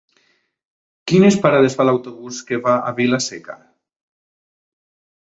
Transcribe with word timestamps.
Quines 1.11 1.37
parades 1.43 1.77
fa 1.81 1.87
l'autobús 1.87 2.41
que 2.49 2.61
va 2.67 2.75
a 2.91 2.97
Vila-seca? 3.03 3.63